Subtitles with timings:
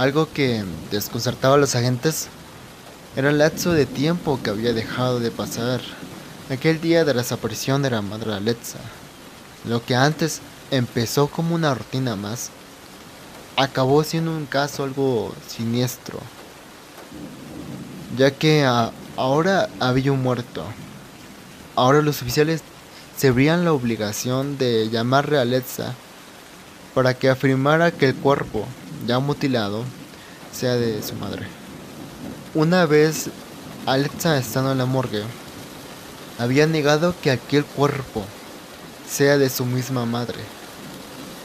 [0.00, 2.28] Algo que desconcertaba a los agentes
[3.16, 5.82] era el lapso de tiempo que había dejado de pasar
[6.48, 8.78] aquel día de la desaparición de la madre Alexa.
[9.66, 10.40] Lo que antes
[10.70, 12.48] empezó como una rutina más,
[13.58, 16.18] acabó siendo un caso algo siniestro,
[18.16, 18.64] ya que
[19.16, 20.64] ahora había un muerto.
[21.76, 22.62] Ahora los oficiales
[23.18, 25.94] se verían la obligación de llamarle a Alexa
[26.94, 28.66] para que afirmara que el cuerpo,
[29.06, 29.84] ya mutilado,
[30.52, 31.46] sea de su madre.
[32.54, 33.30] Una vez
[33.86, 35.22] Alexa estando en la morgue,
[36.38, 38.24] había negado que aquel cuerpo
[39.08, 40.38] sea de su misma madre.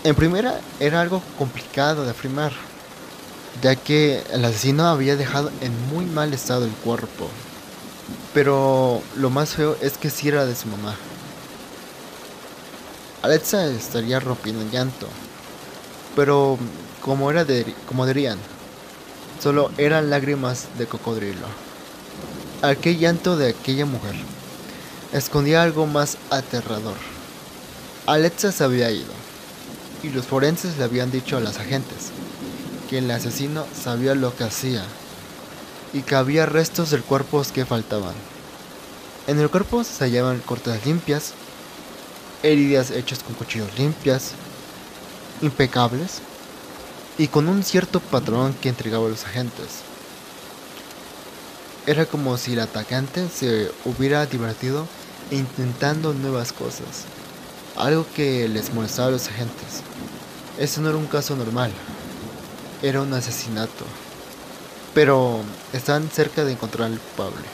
[0.04, 2.52] En primera era algo complicado de afirmar,
[3.62, 7.30] ya que el asesino había dejado en muy mal estado el cuerpo.
[8.34, 10.96] Pero lo más feo es que sí era de su mamá.
[13.24, 15.08] Alexa estaría rompiendo en llanto.
[16.16, 16.58] Pero
[17.02, 18.38] como era de, como dirían,
[19.42, 21.48] solo eran lágrimas de cocodrilo.
[22.62, 24.16] Aquel llanto de aquella mujer
[25.14, 26.98] escondía algo más aterrador.
[28.08, 29.14] Alexa se había ido
[30.04, 32.12] y los forenses le habían dicho a los agentes
[32.90, 34.84] que el asesino sabía lo que hacía
[35.94, 38.14] y que había restos del cuerpo que faltaban.
[39.28, 41.34] En el cuerpo se hallaban cortes limpias,
[42.44, 44.34] heridas hechas con cuchillos limpias,
[45.42, 46.22] impecables
[47.18, 49.82] y con un cierto patrón que entregaba a los agentes.
[51.88, 54.88] Era como si el atacante se hubiera divertido
[55.32, 57.06] intentando nuevas cosas,
[57.76, 59.82] algo que les molestaba a los agentes.
[60.58, 61.72] Eso no era un caso normal,
[62.82, 63.86] era un asesinato,
[64.94, 65.42] pero
[65.74, 67.46] estaban cerca de encontrar al culpable.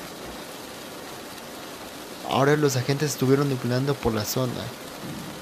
[2.30, 4.54] Ahora los agentes estuvieron nucleando por la zona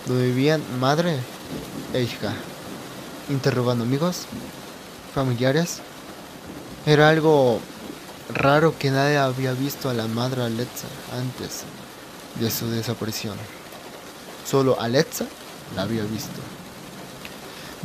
[0.08, 1.19] donde vivían madre
[1.94, 2.34] e hija,
[3.30, 4.26] interrogando amigos,
[5.14, 5.80] familiares.
[6.86, 7.60] Era algo
[8.34, 11.64] raro que nadie había visto a la madre Alexa antes
[12.40, 13.38] de su desaparición.
[14.50, 15.26] Solo Alexa
[15.76, 16.40] la había visto.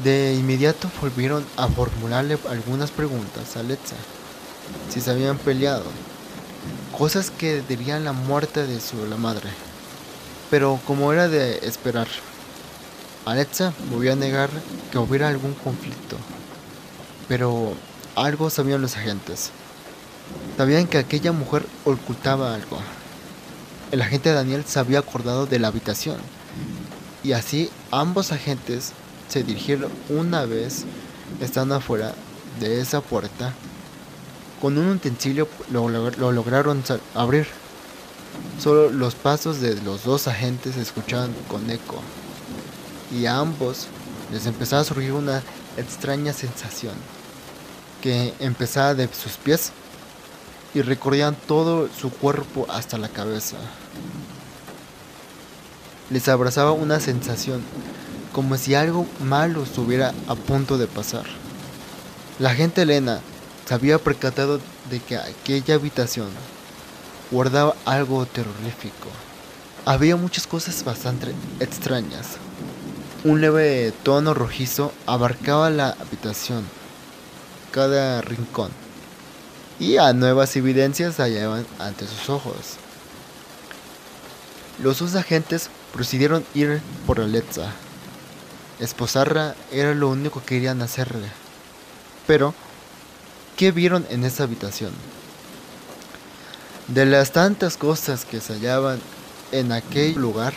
[0.03, 3.97] De inmediato volvieron a formularle algunas preguntas a Alexa.
[4.91, 5.85] Si se habían peleado.
[6.97, 9.51] Cosas que dirían la muerte de su la madre.
[10.51, 12.07] Pero como era de esperar,
[13.27, 14.51] Alexa volvió a negar
[14.93, 16.17] que hubiera algún conflicto.
[17.27, 17.75] Pero
[18.17, 19.51] algo sabían los agentes.
[20.57, 22.79] Sabían que aquella mujer ocultaba algo.
[23.93, 26.19] El agente Daniel se había acordado de la habitación.
[27.23, 28.93] Y así ambos agentes
[29.29, 30.85] se dirigieron una vez
[31.41, 32.15] estando afuera
[32.61, 33.55] de esa puerta.
[34.61, 36.83] Con un utensilio lo, lograron
[37.15, 37.47] abrir.
[38.61, 42.03] Solo los pasos de los dos agentes se escuchaban con eco.
[43.13, 43.87] Y a ambos
[44.33, 45.43] les empezaba a surgir una
[45.77, 46.95] extraña sensación
[48.03, 49.73] que empezaba de sus pies
[50.75, 53.57] y recorrían todo su cuerpo hasta la cabeza.
[56.11, 57.63] Les abrazaba una sensación,
[58.33, 61.25] como si algo malo estuviera a punto de pasar.
[62.39, 63.21] La gente Elena
[63.67, 64.61] se había percatado
[64.91, 66.29] de que aquella habitación
[67.31, 69.09] guardaba algo terrorífico.
[69.87, 72.39] Había muchas cosas bastante extrañas.
[73.25, 76.63] Un leve tono rojizo abarcaba la habitación,
[77.73, 78.71] cada rincón
[79.81, 82.77] y a nuevas evidencias hallaban ante sus ojos.
[84.83, 87.73] Los dos agentes procedieron ir por Alexa.
[88.79, 91.29] Esposarla era lo único que querían hacerle.
[92.27, 92.55] Pero,
[93.57, 94.93] ¿qué vieron en esa habitación?
[96.89, 99.01] De las tantas cosas que se hallaban
[99.53, 100.53] en aquel lugar,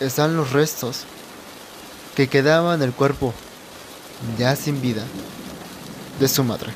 [0.00, 1.06] están los restos
[2.14, 3.34] que quedaban en el cuerpo,
[4.38, 5.04] ya sin vida,
[6.20, 6.72] de su madre.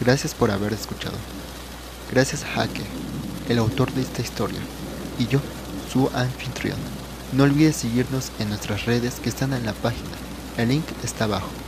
[0.00, 1.16] Gracias por haber escuchado.
[2.10, 2.82] Gracias a Hake,
[3.48, 4.60] el autor de esta historia,
[5.18, 5.40] y yo,
[5.92, 6.78] su anfitrión.
[7.32, 10.16] No olvides seguirnos en nuestras redes que están en la página.
[10.56, 11.65] El link está abajo.